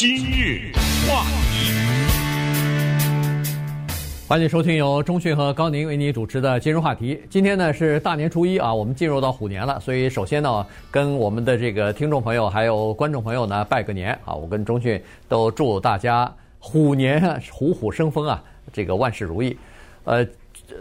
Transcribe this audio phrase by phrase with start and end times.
[0.00, 0.72] 今日
[1.06, 1.74] 话题，
[4.26, 7.20] 欢迎收听由中讯和高宁为你主持的今日话题。
[7.28, 14.32] 今天呢是大年初一啊，我们进入到虎年了，所以首先呢，跟我们的这个听众朋友还有观众朋友呢拜个年啊！
[14.32, 18.42] 我跟中讯都祝大家虎年虎虎生风啊，
[18.72, 19.54] 这个万事如意。
[20.04, 20.26] 呃，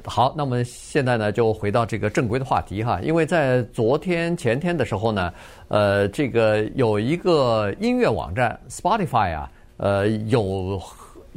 [0.06, 5.32] 好，那我们现在呢就回到这个正规的话题哈，因为在昨天前天的时候呢。
[5.72, 10.82] 呃，这个有一个音乐网站 Spotify 啊，呃，有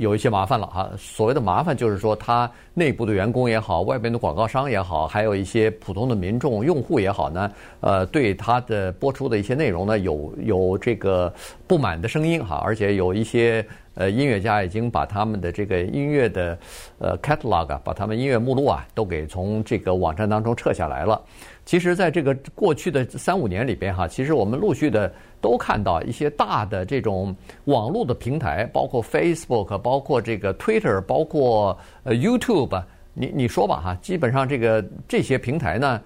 [0.02, 0.91] 有一些麻烦了哈。
[0.98, 11.33] 所谓的麻烦就是说，它内部的员工也好，外边的广告商也好，还有一些普通的民众用户也好呢，呃，对它的播出的一些内容呢，有有这个
[11.66, 12.61] 不满的声音哈。
[12.62, 16.59] 而且有一些呃音乐家已经把他们的这个音乐的
[16.98, 21.20] 呃 catalog 啊，把他们音乐目录啊，都给从这个网站当中撤下来了。
[21.64, 25.12] 其实，在这个过去的三五年里边，哈，其实我们陆续的
[25.43, 32.81] 都看到一些大的这种网络的平台，包括 Facebook，包括这个 Twitter，包括呃 YouTube，
[33.12, 36.01] 你你说吧，哈，基本上这个这些平台呢，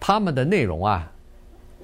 [0.00, 1.12] 他们的内容啊，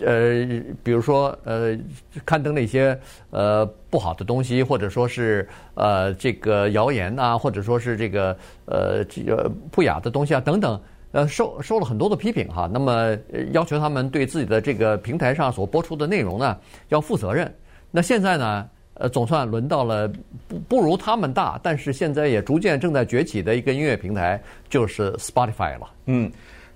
[0.00, 0.46] 呃，
[0.83, 1.78] 比如说呃，
[2.24, 2.98] 刊登那些
[3.30, 10.80] 呃不好的东西，或者说是呃这个谣言啊，或者说是这个呃这个不雅的东西啊等等。
[11.14, 13.16] 呃，受受了很多的批评哈，那么
[13.52, 17.54] 要求他们对自己的这个平台上所播出的内容呢要负责任。
[17.92, 20.10] 那现在呢，呃，总算轮到了
[20.48, 25.88] 不不如他们大，但是现在也逐渐正在崛起的一个音乐平台，就是 Spotify 了。
[26.06, 26.28] 嗯，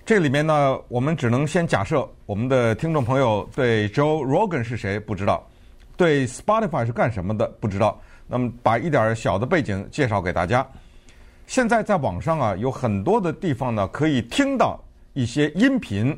[0.05, 5.45] 这里面呢，我们只能先假设我们的听众朋友对 Joe Rogan 是谁不知道，
[5.97, 7.99] 对 Spotify 是干什么的不知道。
[8.25, 10.65] 那么把一点小的背景介绍给大家。
[11.49, 14.79] 现在在网上啊，有很多的地方呢，可以听到
[15.13, 16.15] 一些音频、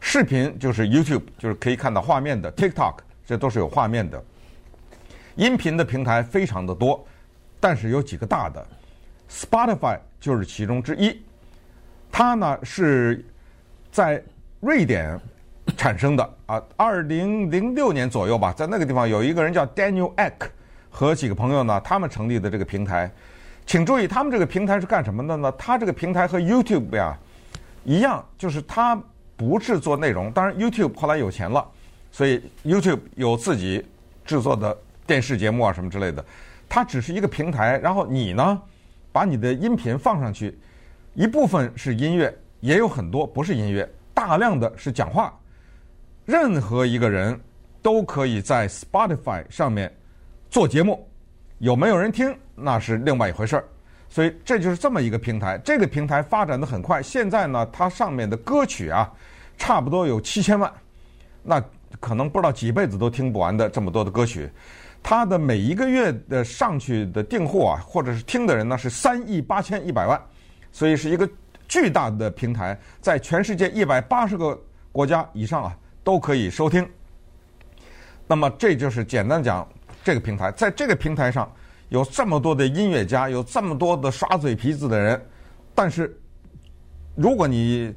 [0.00, 2.94] 视频，就是 YouTube，就是可以看到画面的 TikTok，
[3.26, 4.24] 这都是有画面的。
[5.34, 7.06] 音频的平台非常的多，
[7.60, 8.66] 但是有几个大的
[9.30, 11.20] ，Spotify 就是其中之一。
[12.10, 13.22] 它呢是
[13.92, 14.22] 在
[14.60, 15.20] 瑞典
[15.76, 20.48] 产生的啊，二零零六年左右吧，在那个地方有一个人叫 Daniel Ek
[20.88, 23.12] 和几个朋友呢，他们成立的这个平台。
[23.66, 25.52] 请注意，他们这个平台是干什么的呢？
[25.58, 27.18] 他这个平台和 YouTube 呀
[27.84, 28.98] 一样，就是他
[29.36, 30.30] 不制作内容。
[30.30, 31.66] 当然，YouTube 后来有钱了，
[32.12, 33.84] 所以 YouTube 有自己
[34.24, 36.24] 制作的电视节目啊什么之类的。
[36.68, 38.62] 它只是一个平台，然后你呢
[39.10, 40.56] 把你的音频放上去，
[41.14, 45.36] 一部分是音乐，也有很多不是音乐，大量的是讲话。
[46.24, 47.38] 任何一个人
[47.82, 49.92] 都可以在 Spotify 上面
[50.50, 51.08] 做节目。
[51.58, 53.64] 有没有人听，那是另外一回事儿，
[54.10, 55.56] 所以这就是这么一个平台。
[55.64, 59.10] 这个平台发展得很快，现在呢，它上面的歌曲啊，
[59.56, 60.70] 差不多有七千万，
[61.42, 61.62] 那
[61.98, 64.50] 可能不知道几辈子都听不完的这么多的歌曲。
[65.02, 70.20] 它的每一个月的上去的订户啊，或者是听的人呢，是三亿八千一百万，
[70.72, 71.26] 所以是一个
[71.66, 74.60] 巨大的平台，在全世界一百八十个
[74.92, 75.74] 国家以上啊
[76.04, 76.86] 都可以收听。
[78.26, 79.66] 那么这就是简单讲。
[80.06, 81.50] 这个平台，在这个平台上
[81.88, 85.20] 有这么多的音乐家，有这么多的耍嘴皮子的人，
[85.74, 86.16] 但是
[87.16, 87.92] 如果你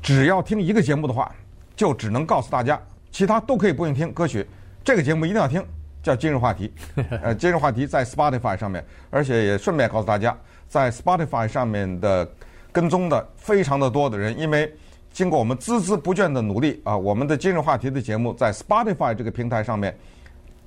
[0.00, 1.30] 只要听一个节目的话，
[1.76, 2.80] 就只能告诉大家，
[3.10, 4.46] 其他都可以不用听歌曲。
[4.82, 5.62] 这个节目一定要听，
[6.02, 6.72] 叫今日话题。
[7.22, 10.34] 呃，今日话题在 Spotify 上面，而且也顺便告诉大家，
[10.68, 12.26] 在 Spotify 上面的
[12.72, 14.74] 跟踪的非常的多的人，因为
[15.12, 19.94] 经过我们孜孜不倦的努力啊，我们的今日话题的节目在 Spotify 这个平台上面。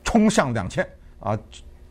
[0.05, 0.87] 冲向两千
[1.19, 1.37] 啊！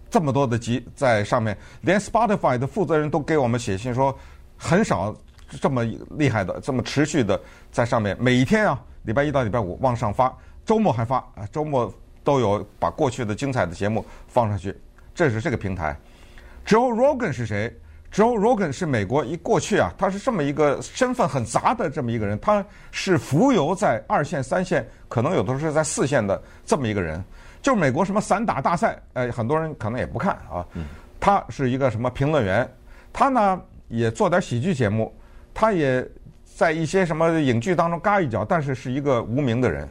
[0.09, 4.17] 这么多的集在上面，连 Spotify 的负责人都给我们写信说，
[4.57, 5.13] 很少
[5.61, 7.39] 这么厉害的、这么持续的
[7.73, 8.17] 在上面。
[8.21, 10.33] 每一天啊，礼拜一到礼拜五往上发，
[10.65, 11.93] 周末还发啊，周末
[12.23, 14.73] 都有把过去的精彩的节目放上去。
[15.15, 15.99] 这是这个平台。
[16.65, 17.77] Joe Rogan 是谁
[18.13, 27.23] ？Joe Rogan 是美国一过去啊，他是这么一个身份很杂的这么一个人，他是浮游在二线、三线，可能有的时候是在四线的这么一个人。
[27.65, 30.63] 就美国什么散打大赛，呃，很多人可能也不看啊。
[31.19, 32.71] 他是一个什么评论员，
[33.11, 33.59] 他呢
[33.89, 35.11] 也做点喜剧节目，
[35.55, 36.07] 他也
[36.45, 39.89] 在一些什么影剧当中嘎一脚，但是是一个无名的人。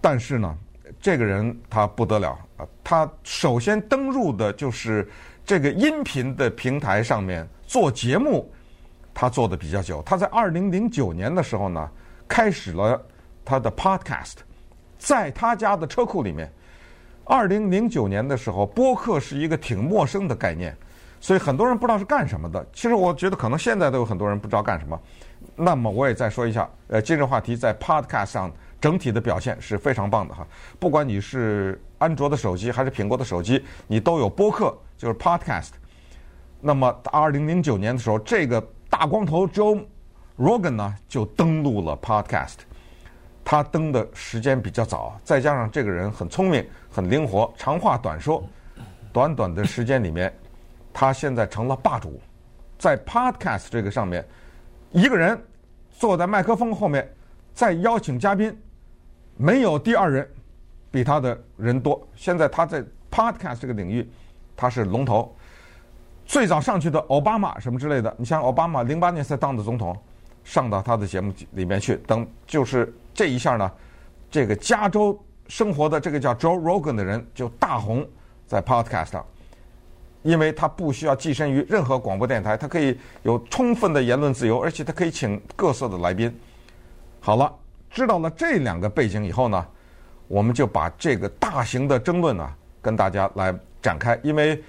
[0.00, 0.56] 但是呢，
[0.98, 2.66] 这个人他不得了啊！
[2.82, 5.06] 他首先登入的就是
[5.44, 8.50] 这个音频的平台上面做节目，
[9.12, 10.00] 他做的比较久。
[10.00, 11.90] 他在二零零九年的时候呢，
[12.26, 12.98] 开始了
[13.44, 14.36] 他的 podcast，
[14.98, 16.50] 在他家的车库里面。
[17.28, 20.76] 二零零九年的时候，播客是一个挺陌生的概念，
[21.20, 22.64] 所以很多人不知道是干什么的。
[22.72, 24.98] 其实我觉得可能现在都有很多人不知道干什么。
[25.56, 30.46] 那么我也再说一下，呃，今日话题在 Podcast 上整体的表现是非常棒的哈。
[30.78, 35.70] 不管你是安卓的手机还是苹果的手机，你都有播客，就是 Podcast。
[36.60, 39.84] 那么，二零零九年的时候，这个大光头 Joe
[40.38, 42.58] Rogan 呢就登陆了 Podcast。
[43.48, 48.42] 他登的时间比较早，再加上这个人很聪明、很灵活，长话短说，
[49.12, 50.34] 短短的时间里面，
[50.92, 52.20] 他现在成了霸主，
[52.76, 54.26] 在 Podcast 这个上面，
[54.90, 55.40] 一个人
[55.92, 57.08] 坐在麦克风后面，
[57.54, 58.52] 再邀请嘉宾，
[59.36, 60.28] 没有第二人
[60.90, 62.04] 比他的人多。
[62.16, 64.10] 现在他在 Podcast 这个领域，
[64.56, 65.32] 他是龙头。
[66.24, 69.96] 最早上去的奥巴马什么之类的，你像奥巴马零八年才当的总统，
[70.46, 72.90] 上到他的节目里面去，等就是。
[73.18, 73.72] 这一下呢，
[74.30, 78.06] 这个加州生活的这个叫 Joe Rogan 的人就大红
[78.46, 79.26] 在 Podcast 上，
[80.22, 86.30] 因为他不需要跻身于任何广播电台，他可以有充分的言论自由，而且他可以请各色的来宾。
[87.20, 87.50] 好了，
[87.90, 89.66] 知道了这两个背景以后呢，
[90.28, 94.62] 我们就把这个大型的争论啊跟大家来展开，因为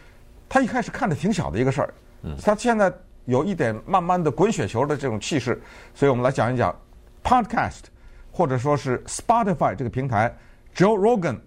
[0.48, 1.94] 他一开始看着挺小的一个事儿，
[2.42, 2.90] 他现在
[3.28, 5.62] 有一点慢慢的滚雪球的这种气势，
[5.94, 6.76] 所以我们来讲一讲
[7.24, 7.84] Podcast。
[8.30, 10.32] 或者说是 Spotify 这个平台
[10.76, 11.40] ，Joe Rogan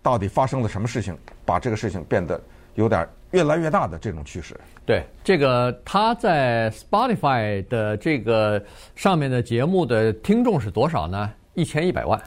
[0.00, 2.40] 到底发生了什么事情，把这个事情变得
[2.76, 4.56] 有点越来越大的这种趋势？
[4.86, 8.64] 对，这个他在 Spotify 的这个
[8.94, 11.28] 上面的节目的听众是多少呢？
[11.54, 12.22] 一千一百万。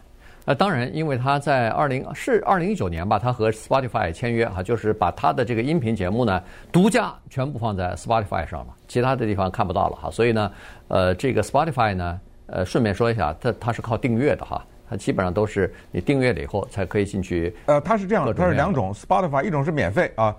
[0.45, 6.41] 那当然，因为他在二零是二零一九年吧，他和 Spotify 签约哈，就是把他的这个音频节目呢
[6.71, 10.11] 独家全部放在 Spotify 上了，其他的地方看不到了哈。
[10.11, 10.51] 所以呢，
[10.87, 12.19] 呃，这个 Spotify 呢。
[12.53, 17.55] 呃，顺便说一下，它它是靠订阅的哈，它基本上都是你订阅了以后才可以进去。
[17.65, 20.35] 呃，它是这样的，它是两种，Spotify 一种是免费啊，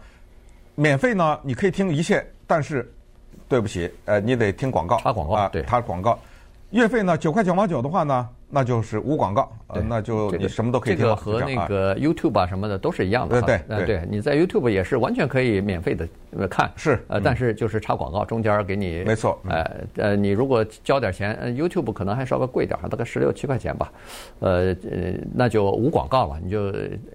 [0.75, 2.93] 免费呢你可以听一切，但是
[3.49, 6.19] 对不起，呃，你得听广告，插广告啊，对，插广告。
[6.69, 8.28] 月费呢，九块九毛九的话呢。
[8.54, 11.02] 那就是无广告，呃，那就你什么都可以听。
[11.02, 13.40] 这个和那个 YouTube 啊什么的都是一样的。
[13.40, 16.06] 对对对，你在 YouTube 也是完全可以免费的
[16.49, 16.70] 看。
[16.76, 19.02] 是，呃，但是就是插广告，中间给你。
[19.06, 19.40] 没错。
[19.49, 23.90] 呃呃，你如果交点钱，YouTube 可能还稍微贵点，大概十六七块钱吧。
[24.40, 26.70] 呃呃，那就无广告了，你就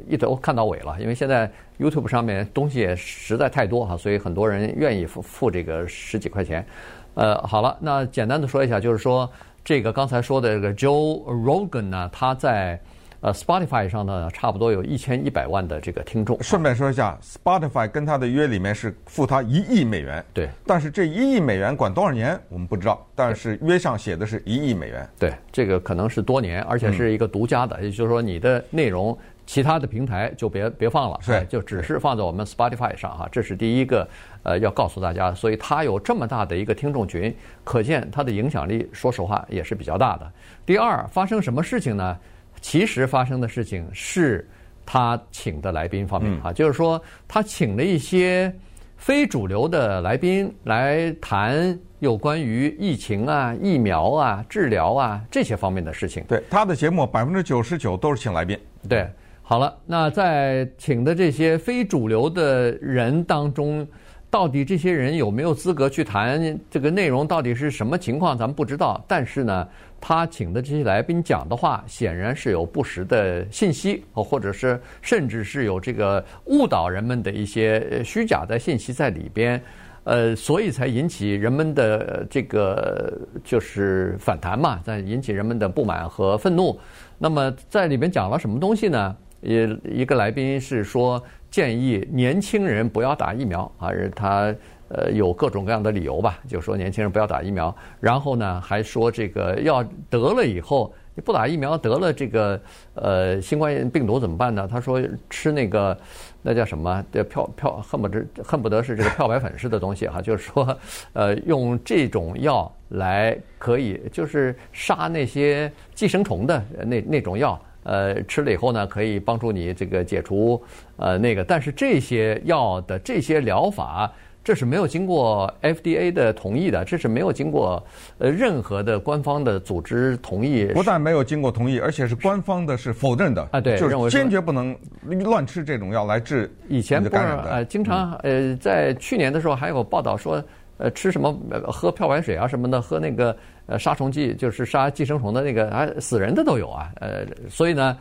[0.08, 0.98] 一头看到尾了。
[1.00, 1.48] 因为现在
[1.78, 6.66] YouTube 上面东西也实在太多哈，所以很多人愿意付付这个十几块钱。
[7.14, 9.30] 呃，好了，那简单的说一下，就是说。
[9.68, 12.80] 这个刚才说的这个 Joe Rogan 呢，他在
[13.20, 16.42] 呃 Spotify 上呢，差不多有一千一百万的这个听众。
[16.42, 20.24] 顺便说一下，Spotify 跟他的约里面是付他一亿美元。
[20.34, 20.48] 对。
[20.66, 23.06] 但是这一亿美元管多少年，我们不知道。
[23.14, 25.06] 但是约上写的是一亿美元。
[25.20, 29.18] 对，这个可能是多年，而且是一个独家的，嗯、也就是说你的内容。
[29.48, 34.08] 其他的平台就别别放了，对，就只是放在我们 Spotify 上哈，这是第一个，
[34.44, 37.34] 呃，要告诉大家，所以它有这么大的一个听众群，
[37.64, 40.30] 可见它的影响力，说实话也是比较大的。
[40.66, 42.18] 第二，发生什么事情呢？
[42.60, 44.46] 其实发生的事情是
[44.86, 48.54] 他请的来宾方面哈，就是说他请了一些
[48.98, 56.24] 非主流的来宾来谈有关于疫情啊、疫苗啊、治疗啊这些方面的事情。
[56.28, 58.60] 对，他的节目百分之九十九都是请来宾，
[58.90, 59.08] 对。
[59.50, 63.88] 好了，那在请的这些非主流的人当中，
[64.30, 67.26] 到底这些人有没有资格去谈这个内容？
[67.26, 68.38] 到底是什么情况？
[68.38, 69.02] 咱们不知道。
[69.08, 69.66] 但是呢，
[70.02, 79.64] 他请的这些来宾讲的话，显然是有不实的信息，或者是甚至是有这个误导人们的一些虚假的信息在里边，
[80.04, 86.78] 呃，所以才引起人们的这个就是反弹嘛，在引起人们的不满和愤怒。
[87.18, 89.16] 那么在里边讲了什么东西呢？
[89.42, 94.54] 一一个来宾是说建议年轻人不要打疫苗，还是他
[94.90, 97.76] 呃有各种各样的理由吧，就说年轻人不要打疫苗。
[98.00, 102.60] 然后呢，还说这个要得了以后你不打疫苗得了这个
[102.96, 104.68] 呃新冠病毒怎么办呢？
[104.70, 105.98] 他说吃那个
[106.42, 107.04] 那叫什么？
[107.12, 110.78] 的漂漂恨不得恨不得是这个漂白粉似的东西哈，就是说
[111.14, 117.60] 呃用这种药来可以就是杀那些寄生虫的那那种药。
[117.88, 120.62] 呃，吃了以后呢，可以帮助你这个解除
[120.98, 124.12] 呃那个，但是这些药的这些疗法，
[124.44, 127.82] 这是没有经过 FDA 的同意的，这是没有经过
[128.18, 130.66] 呃任何的官方的组织同意。
[130.66, 140.44] 不但没有经过同意，而且是官方的是否认的啊，对，就是坚决不能乱吃这种药来治以前不是呃经常呃在去年的时候还有报道说。
[140.80, 141.36] 呃，吃什么？
[141.66, 143.36] 喝漂白水啊什么的，喝那个
[143.68, 146.92] 呃杀虫剂，就是杀寄生虫的那个，啊死人的都有啊。
[146.96, 147.98] 呃，所以呢，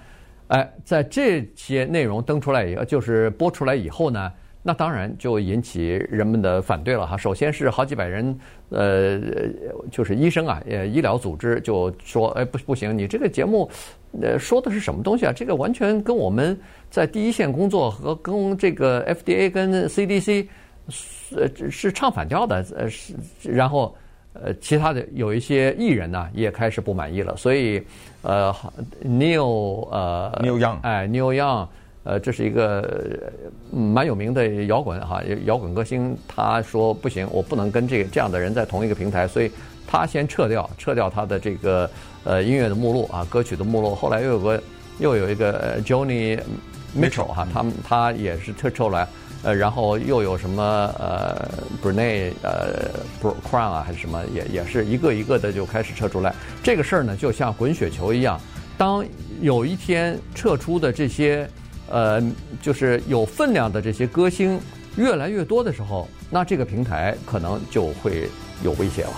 [0.48, 4.32] 哎，在这些内容登出来以后，就是播出来以后呢，
[4.62, 7.16] 那当然就引起人们的反对了哈。
[7.16, 8.36] 首先是好几百人，
[8.70, 9.20] 呃，
[9.90, 13.70] 就是医生啊，呃，医疗组织就说，哎，不不行，你这个节目，
[14.20, 15.32] 呃，说的是什么东西啊？
[15.32, 16.58] 这个完全跟我们
[16.90, 20.46] 在第一线工作和跟这个 FDA 跟 CDC，
[21.36, 23.94] 呃，是唱反调的，呃，是，然后，
[24.44, 27.82] 呃，其他的有一些艺人呢也开始不满意了，所以，
[28.22, 28.54] 呃
[29.04, 31.66] ，Neil，呃，Neil Young，哎，Neil Young。
[32.08, 33.20] 呃，这是一个
[33.72, 36.16] 蛮有名的摇滚哈，摇滚歌星。
[36.28, 39.50] 他说不行，我不能跟这个这样的人在同一个平台，所以
[39.88, 41.90] 他先撤掉，撤掉他的这个
[42.22, 43.92] 呃音乐的目录啊，歌曲的目录。
[43.92, 44.62] 后来又有个
[45.00, 46.38] 又有一个 Johnny
[46.96, 49.08] Mitchell 哈，他们他也是撤出来，
[49.42, 50.62] 呃，然后又有什么
[50.98, 51.48] 呃
[51.82, 52.90] Brené 呃
[53.20, 56.34] Brown 啊还是什么，也也是一个一个的就开始撤出来。
[56.62, 58.40] 这个事儿呢，就像滚雪球一样，
[58.76, 59.04] 当
[59.40, 61.48] 有一天撤出的这些。
[61.88, 62.20] 呃，
[62.60, 64.58] 就是有分量的这些歌星
[64.96, 68.28] 越来越多的时候，那这个平台可能就会
[68.64, 69.12] 有威胁了。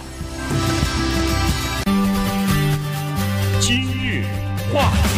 [3.58, 4.22] 今日
[4.70, 5.17] 话题，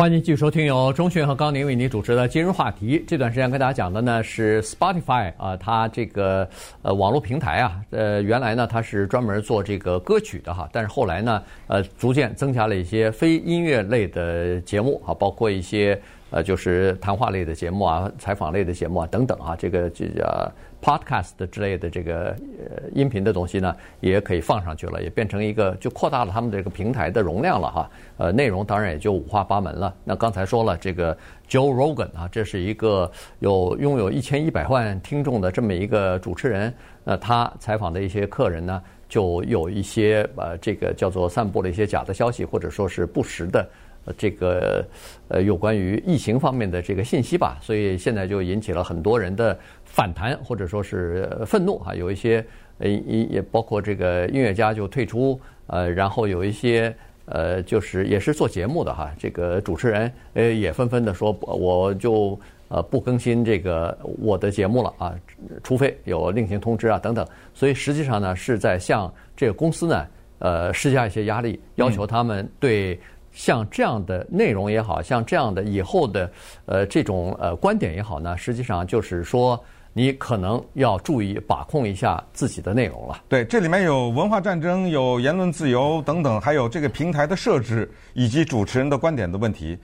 [0.00, 3.04] 欢迎继续收听由钟迅和高宁为您主持的今日话题。
[3.06, 6.48] 这段时间跟大家讲的呢是 Spotify 啊，它这个
[6.80, 20.52] 呃网络平台啊，呃原来呢它是专门做这个歌曲的哈，但是后来呢呃逐渐增加了一些非音乐类的节目啊，包括一些呃就是谈话类的节目啊、采访类的节目啊等等啊，这个这叫。
[20.82, 27.90] Podcast 之类的这个呃音频的东西呢，也可以放上去了，也变成一个就扩大了他们这个平台的容量了哈。
[28.16, 29.94] 呃，内容当然也就五花八门了。
[30.04, 31.16] 那刚才说了，这个
[31.48, 33.10] Joe Rogan 啊，这是一个
[33.40, 36.72] 有拥有一千一百万听众的这么一个主持人。
[37.04, 43.68] 那他采访的一些客人呢，就有一些呃这个叫做散布了一些假的消息，或者说是不实的。
[44.10, 44.84] 呃，这个
[45.28, 51.94] 呃，有关于疫情方面的这个信息吧，所以现在就引起了很多人的反弹，或者说是愤怒啊。
[51.94, 52.44] 有一些
[52.78, 56.94] 呃，也也包括这个音乐家就退出，呃，然后有一些
[57.26, 62.38] 呃，就是也是做节目的哈，这个主持人呃也纷纷的说，我就
[62.68, 65.14] 呃不更新这个我的节目了啊，
[65.62, 67.26] 除非有另行通知啊等等。
[67.54, 70.06] 所以实际上呢，是在向这个公司呢
[70.38, 72.98] 呃施加一些压力，要求他们对。
[73.32, 76.30] 像这样的内容也好，像这样的以后的
[76.66, 83.22] 呃这种呃观点也好呢，实际上就是说你可能要注意把控一下自己的内容了。
[83.28, 89.78] 对，这里面有文化战争、有言论自由等等，还有这个平台的设置以及主持人的观点的问题，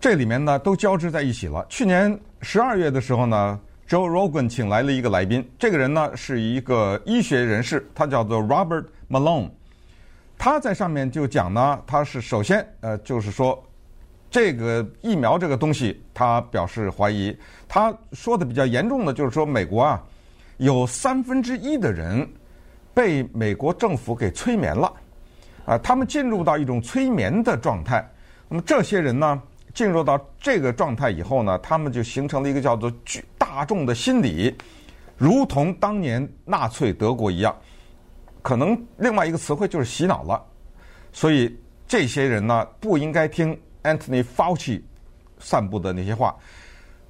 [0.00, 1.64] 这里面呢都交织在一起了。
[1.68, 3.58] 去年十二月的时候呢
[3.88, 9.50] ，Joe Rogan 请来了一个来宾，这个人呢是一个医学人士，他叫做 Robert Malone。
[10.44, 13.64] 他在上面就讲呢，他是首先呃，就是说
[14.28, 17.32] 这个疫苗这个东西，他表示怀疑。
[17.68, 20.02] 他说的比较严重的就是说，美国啊
[20.56, 22.28] 有三分之一的人
[22.92, 24.92] 被美国政府给催眠了，
[25.64, 28.04] 啊，他们进入到一种催眠的状态。
[28.48, 29.40] 那么这些人呢，
[29.72, 34.52] 进入到这个状态以后呢，他们就形成了一个叫做“巨大众的心理”，
[35.16, 37.54] 如同当年纳粹德国一样。
[38.42, 40.44] 可能另外一个词汇就是洗脑了，
[41.12, 41.56] 所以
[41.86, 44.82] 这些人呢不应该听 Anthony Fauci
[45.38, 46.36] 散布的那些话。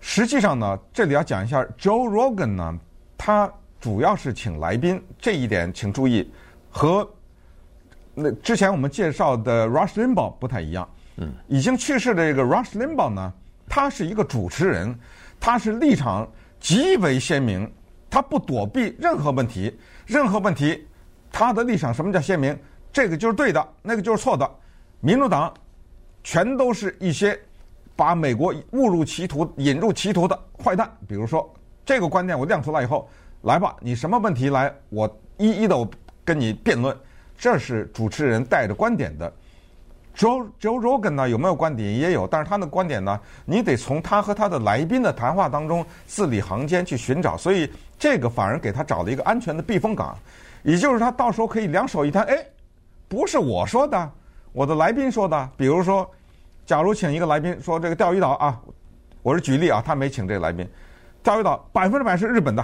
[0.00, 2.78] 实际上呢，这里要讲一下 Joe Rogan 呢，
[3.16, 6.30] 他主要是请来宾，这一点请注意，
[6.70, 7.08] 和
[8.14, 10.88] 那之前我们介绍的 Rush Limbaugh 不太一样。
[11.16, 13.32] 嗯，已经去世的这个 Rush Limbaugh 呢，
[13.68, 14.98] 他是一个主持人，
[15.40, 17.70] 他是立场极为鲜明，
[18.10, 20.86] 他不躲避任何问题，任何问题。
[21.32, 22.56] 他的立场什么叫鲜明？
[22.92, 24.48] 这个就是对的，那个就是错的。
[25.00, 25.52] 民主党
[26.22, 27.36] 全都是一些
[27.96, 30.88] 把美国误入歧途、引入歧途的坏蛋。
[31.08, 31.52] 比如说，
[31.86, 33.08] 这个观点我亮出来以后，
[33.42, 35.08] 来吧，你什么问题来，我
[35.38, 35.88] 一一的我
[36.22, 36.96] 跟你辩论。
[37.38, 39.32] 这是主持人带着观点的。
[40.14, 41.98] Joe Joe Rogan 呢，有没有观点？
[41.98, 47.36] 也有，但是他的观点呢，你得从他和他的来宾的谈话当中字里行间去寻找。
[47.36, 50.16] 所以这个反而给他找了一个安全的避风港。
[50.62, 52.36] 也就是他到时候可以两手一摊，哎，
[53.08, 54.10] 不是我说的，
[54.52, 55.50] 我的来宾说的。
[55.56, 56.08] 比如说，
[56.64, 58.60] 假如请一个来宾说这个钓鱼岛啊，
[59.22, 60.68] 我是举例啊，他没请这个来宾，
[61.22, 62.62] 钓鱼岛百分之百是日本的，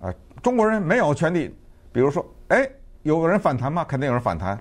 [0.00, 0.12] 啊，
[0.42, 1.54] 中国人没有权利。
[1.92, 2.68] 比如说，哎，
[3.02, 3.84] 有个人反弹吗？
[3.84, 4.58] 肯定有人反弹。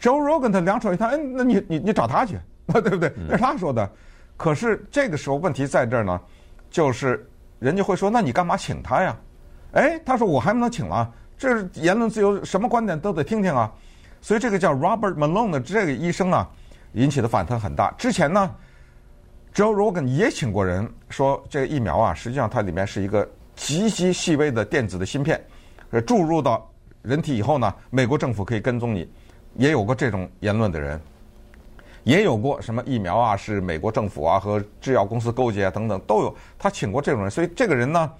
[0.00, 3.12] Joe Rogan 他两手一摊，哎，那你你你找他去， 对不对？
[3.28, 3.88] 那是他说的。
[4.36, 6.20] 可是这个时候问题在这儿呢，
[6.68, 7.28] 就是
[7.58, 9.16] 人家会说，那你干嘛请他呀？
[9.72, 11.12] 哎，他说我还不能请了。
[11.38, 13.70] 这是言论自由，什么观点都得听听啊，
[14.20, 16.48] 所以这个叫 Robert Malone 的这个医生啊，
[16.92, 17.90] 引起的反弹很大。
[17.98, 18.54] 之前呢
[19.54, 25.42] Joe Rogan 也请过人说，这个疫苗啊，实际上它里面是一个极其细微的电子的芯片，
[25.90, 26.70] 呃，注入到
[27.02, 29.08] 人体以后呢，美国政府可以跟踪你。
[29.54, 31.00] 也有过这种言论的人，
[32.04, 36.36] 也有过什么疫苗啊是美国政府啊和制药公司勾结啊等等都有。
[36.58, 38.12] 他请过这种人，所以这个人呢，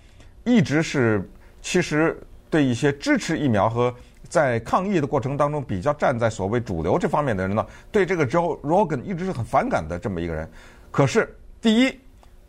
[0.45, 1.29] 一直是
[1.61, 2.19] 其实
[2.51, 3.95] 对一些支持疫苗和
[4.29, 10.49] 在抗疫的过程当中比较站在所谓主流这方面的人呢，对这个 Joe Rogan 一直是很反感的这么一个人。
[10.91, 12.01] 可是第一，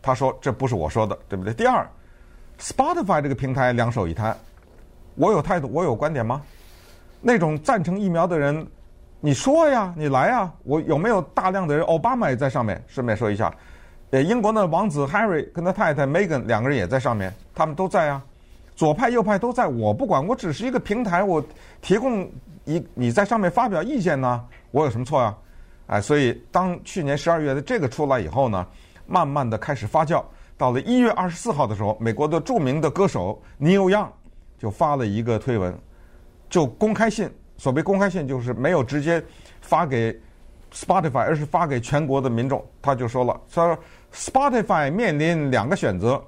[0.01, 1.53] 他说这不是我说的，对不对？
[1.53, 1.87] 第二
[2.59, 4.37] ，Spotify 这个平台两手一摊，
[5.15, 6.41] 我有态度，我有观点吗？
[7.21, 8.65] 那种赞成疫苗的人。
[9.19, 10.53] 你说呀，你来呀！
[10.63, 11.83] 我有没有大量的人？
[11.87, 12.79] 奥巴马也在上面。
[12.87, 13.51] 顺便说一下，
[14.11, 18.23] 呃，英国的王子 Harry 跟他太太 Megan 两个人也在上面，他们都在啊。
[18.77, 21.43] 左派右派都在，我不管，我只是一个平台，我
[21.81, 22.29] 提供
[22.63, 25.35] 一你在上面发表意见呢，我有什么错啊？
[25.87, 28.67] 哎，所以当去年十二月的这个出来以后呢，
[29.07, 30.23] 慢慢的开始发酵。
[30.57, 34.09] 到了一月二十四号的时候，美国的著名的歌手 Neil Young
[34.59, 35.75] 就发了一个推文，
[36.47, 37.27] 就公开信。
[37.57, 39.23] 所谓公开信就是没有直接
[39.61, 40.15] 发给
[40.71, 42.63] Spotify，而是发给全国的民众。
[42.79, 43.79] 他就说了，他说
[44.13, 46.23] Spotify 面临两个选择，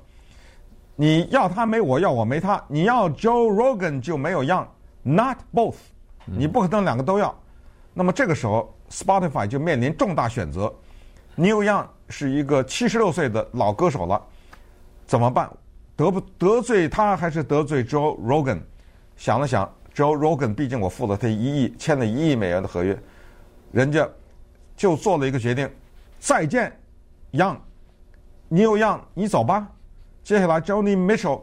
[1.01, 2.61] 你要他没我，要我没他。
[2.67, 5.77] 你要 Joe Rogan 就没有 Young，not both，
[6.25, 7.33] 你不可能两个都要。
[7.93, 10.69] 那么这个时候 Spotify 就面临重大选择。
[11.37, 14.21] Neil Young 是一个七十六岁的老歌手了，
[15.07, 15.49] 怎么办？
[15.95, 18.59] 得不得罪他还是得罪 Joe Rogan？
[19.15, 19.73] 想了想。
[19.95, 22.97] Joe Rogan，毕竟我付了他一亿，签了一亿美元的合约，
[23.71, 24.05] 人家
[24.75, 25.69] 就做了一个决定，
[26.19, 26.77] 再见
[27.31, 29.65] ，Young，Neil Young，你走吧。
[30.29, 31.41] 接下来，Joni Mitchell，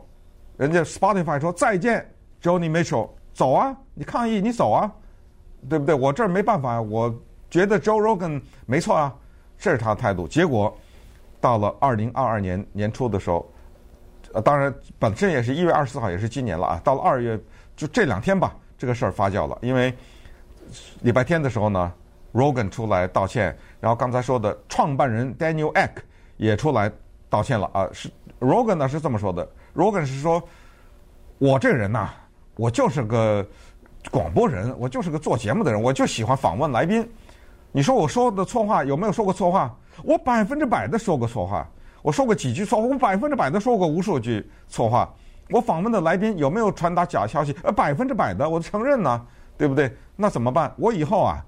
[0.57, 2.09] 人家 Spotify 说再见
[2.41, 4.89] ，Joni Mitchell，走啊，你抗议你走啊，
[5.69, 5.93] 对不对？
[5.93, 7.13] 我这儿没办法，我
[7.51, 9.13] 觉得 Joe Rogan 没错啊，
[9.59, 10.29] 这是他的态度。
[10.29, 10.73] 结果
[11.41, 13.45] 到了二零二二年年初的时候，
[14.33, 17.37] 呃，当然本身也是一月二十四号，也是今年了啊，到了二月。
[17.75, 19.59] 就这两天吧，这个事儿发酵了。
[19.63, 19.93] 因为
[21.01, 21.93] 礼拜天的时候呢
[22.33, 23.47] ，Rogan 出来道歉，
[23.81, 25.91] 然后刚才说的创办人 Daniel Ek
[26.37, 26.89] 也出来
[27.29, 27.89] 道歉了啊。
[27.93, 28.09] 是
[28.41, 30.43] Rogan 呢是这么说的，Rogan 是说，
[31.39, 32.11] 我这个人呐，
[32.57, 33.47] 我就是个
[34.11, 37.09] 广播人，我就是个做节目的人，我就喜欢访问来宾。
[37.73, 39.75] 你说我说的错话有没有说过错话？
[40.05, 41.67] 我百分之百的说过错话。
[42.03, 45.13] 我说过几句错话，我百分之百的说过无数句错话。
[45.51, 47.55] 我访问的来宾有没有传达假消息？
[47.63, 49.95] 呃，百分之百的，我承认呢，对不对？
[50.15, 50.73] 那怎么办？
[50.77, 51.45] 我以后啊，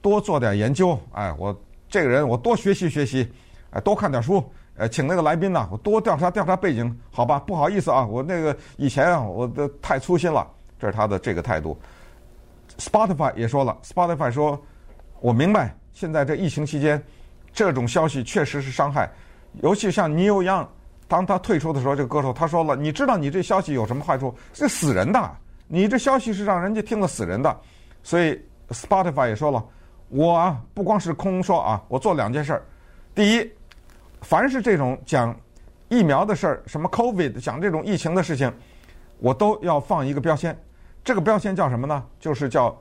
[0.00, 3.32] 多做点研究，哎，我这个人我多学习学习，
[3.70, 4.44] 哎，多看点书，
[4.76, 7.38] 呃，请那个来宾呢，我多调查调查背景，好吧？
[7.40, 10.46] 不好意思啊，我那个以前啊，我的太粗心了，
[10.78, 11.78] 这是他的这个态度。
[12.78, 14.60] Spotify 也说了，Spotify 说，
[15.20, 17.02] 我明白现在这疫情期间，
[17.52, 19.10] 这种消息确实是伤害，
[19.60, 20.66] 尤其像 Neil Young。
[21.06, 24.34] 当他退出的时候，这个歌手他说了：“你知道你这消息有什么坏处？
[24.54, 25.30] 是死人的，
[25.68, 27.54] 你这消息是让人家听了死人的。”
[28.02, 29.62] 所以 Spotify 也说了
[30.08, 32.62] ：“我啊，不光是空说啊，我做两件事儿。
[33.14, 33.52] 第一，
[34.22, 35.38] 凡是这种讲
[35.88, 38.52] 疫苗的事儿，什么 COVID 讲这种疫情的事情，
[39.18, 40.56] 我都要放一个标签。
[41.04, 42.04] 这个标签叫什么呢？
[42.18, 42.76] 就是叫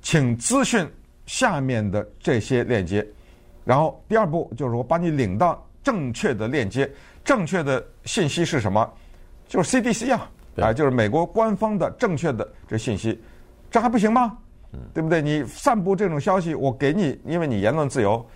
[0.00, 0.86] 请咨询
[1.26, 3.06] 下面的这些链接。
[3.64, 6.90] 然后第二步就是我把你领到正确的链接。”
[7.24, 8.92] 正确的信息是什么？
[9.46, 13.22] 就是 CDC 啊，啊，就是美国官方的正确的这信息，
[13.70, 14.36] 这还不行吗？
[14.92, 15.22] 对不对？
[15.22, 18.26] 你散布这种消息，我给你，因为你言论自由。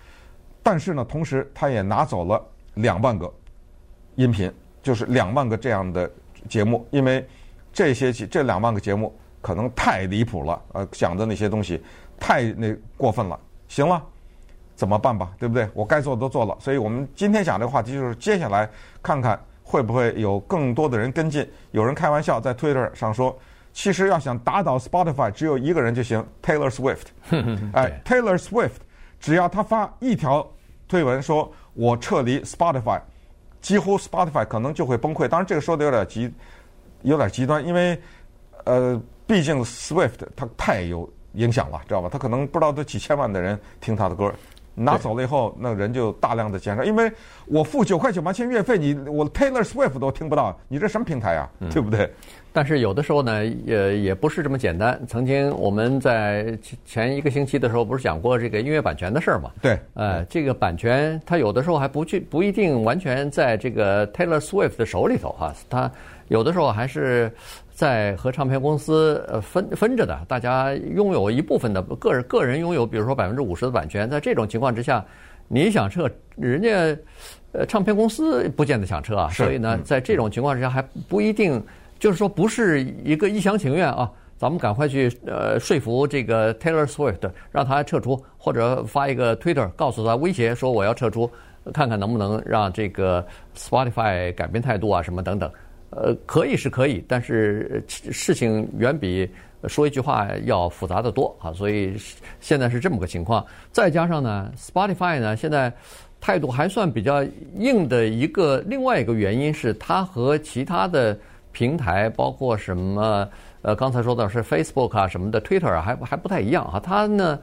[0.63, 2.43] 但是呢，同时他也拿走了
[2.75, 3.31] 两万个
[4.15, 6.09] 音频，就是两万个这样的
[6.49, 7.25] 节目，因为
[7.71, 11.83] 这些这两万个节目可能太离谱了，呃，讲的那些东西
[12.19, 13.39] 太那过分了。
[13.67, 14.03] 行了。
[14.75, 15.67] 怎么办吧，对不对？
[15.73, 18.69] 我该做的都做了，所以我们今天讲这个话题就是接下来
[19.01, 21.43] 看看会不会有更多的人跟进。
[21.71, 23.35] 有人开玩笑在 Twitter 上说，
[23.73, 27.07] 其实要想打倒 Spotify，只有一个人就行，Taylor Swift。
[27.73, 28.73] 哎， Taylor Swift，
[29.19, 30.47] 只要他发一条
[30.87, 33.01] 推文说“我撤离 Spotify”，
[33.61, 35.27] 几乎 Spotify 可能就会崩溃。
[35.27, 36.31] 当然，这个说的有点极，
[37.01, 37.99] 有点极端，因为
[38.65, 42.09] 呃，毕竟 Swift 他太有影响了，知道吧？
[42.11, 44.33] 他可能不知道都几千万的人听他的歌。
[44.79, 47.11] 拿走了以后，那人就大量的减少，因为
[47.47, 51.49] 我付九块九毛钱月费，你我 Taylor Swift 都听不到，你这什么平台啊？
[51.71, 52.07] 对不对？
[52.53, 54.99] 但是有的时候呢，也也不是这么简单。
[55.07, 59.51] 曾经我们在前一个星期的时候，不是讲过这个音乐版权的事儿吗？
[59.61, 65.91] 对，呃，这个版权它有的时候还不去不一定完全在这个 Taylor Swift 的手里头哈，它
[66.27, 67.31] 有的时候还是。
[67.77, 74.09] 在和唱片公司呃分分着的，大家拥有一部分的个人个人拥有，比如说百分之五十的版权。
[74.09, 75.05] 在这种情况之下，
[75.47, 76.69] 你想撤人家
[77.51, 81.63] 呃，唱片公司不见得想撤啊，所以呢，在这种情况之下还不一定，
[81.99, 84.11] 就是说不是一个一厢情愿啊。
[84.39, 91.29] 咱们赶快去呃说服这个 Taylor Swift，让他撤出，或者发一个 Twitter 告诉他威胁说我要撤出，
[91.71, 93.23] 看看能不能让这个
[93.55, 95.51] Spotify 改变态度啊什么等等。
[95.89, 99.29] 呃，可以是可以，但是事情远比
[99.67, 101.53] 说一句话要复杂得多啊。
[101.53, 101.95] 所以
[102.39, 105.73] 现在是这么个情况，再加上呢，Spotify 呢现在。
[106.19, 107.23] 态度还算比较
[107.57, 111.15] 硬的一个，另外一个原因是它和其他的
[111.51, 113.29] 平台，包括什么
[113.61, 116.79] 呃，刚才说的是 Facebook 啊什么的，Twitter 啊，还还不太一样啊。
[116.83, 117.39] 它呢，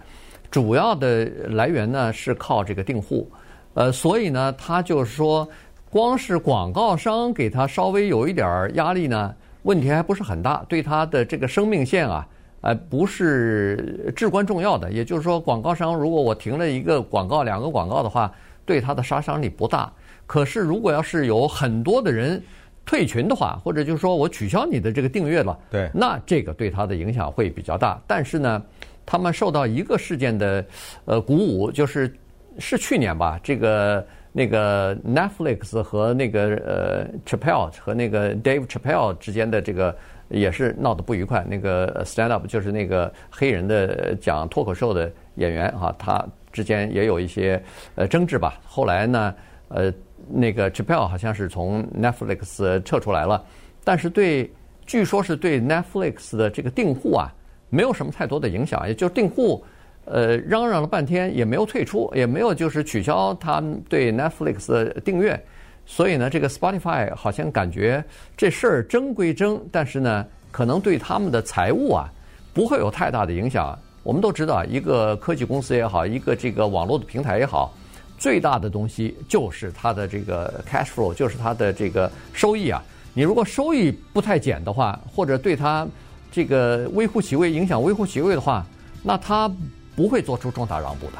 [0.50, 3.30] 主要的来源呢是靠这个订户，
[3.74, 5.48] 呃，所以呢，它就是说，
[5.94, 12.26] 光是广告商给他稍微有一点压力呢，问题还不是很大，对他的这个生命线啊，
[12.62, 14.90] 呃，不是至关重要的。
[14.90, 18.28] 也就是说，广告商如果我停了一个广告、两个广告的话。
[18.66, 19.92] 对他的杀伤力不大，
[20.26, 22.42] 可是如果要是有很多的人
[22.86, 28.00] 退群的话，或者就是说我取消你的这个订阅了，对，那这个对他的影响会比较大。
[28.06, 28.62] 但是呢，
[29.04, 30.64] 他们受到一个事件的
[31.04, 32.10] 呃鼓舞，就是
[32.58, 34.02] 是去年吧，这个
[34.36, 39.96] 那个 Netflix 和那个呃 Chappelle 和那个 Dave Chappelle 之间的这个
[40.28, 41.42] 也是闹得不愉快。
[41.48, 46.22] 那个 Stand Up 就是那个黑人的讲脱口秀的演员哈，他。
[46.54, 47.60] 之间也有一些
[47.96, 48.60] 呃争执吧。
[48.64, 49.34] 后来呢，
[49.70, 49.92] 呃，
[50.28, 53.44] 那个 Chappelle 好像是从 Netflix 撤出来了，
[53.82, 54.48] 但是对，
[54.86, 57.28] 据说是对 Netflix 的这个订户啊，
[57.70, 58.86] 没有什么太多的影响。
[58.86, 59.64] 也就订户
[60.04, 65.40] 呃嚷嚷了半天，也没有退出，也没有就是取消他对 Netflix 的订阅。
[65.86, 68.02] 所以呢，这个 Spotify 好像感觉
[68.36, 72.10] 这事儿争归争，但是呢，可能对他们的财务啊
[72.54, 73.78] 不会有太大的影响。
[74.02, 77.74] 我们都知道，一个科技公司也好，一个这个网络的平台也好，
[78.18, 82.82] 最大的东西就是它的这个 cash flow，就是它的这个收益啊。
[83.14, 85.86] 你如果收益不太减的话，或者对它
[86.30, 88.64] 这个微乎其微，影响微乎其微的话，
[89.02, 89.50] 那它
[89.94, 91.18] 不会做出重大让步的。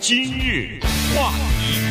[0.00, 0.80] 今日
[1.14, 1.85] 话题。